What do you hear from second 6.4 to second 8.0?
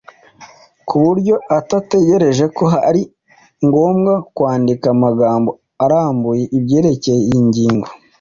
ibyerekeye iyi ngingo.